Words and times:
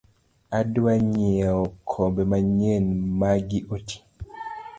Adwa 0.59 0.93
nyieo 1.09 1.61
kombe 1.89 2.21
manyien 2.31 2.85
magi 3.19 3.59
otii. 3.75 4.01